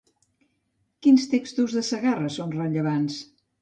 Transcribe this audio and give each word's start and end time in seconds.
Quins 1.09 1.29
textos 1.35 1.79
de 1.79 1.87
Segarra 1.93 2.35
són 2.41 2.61
rellevants? 2.61 3.25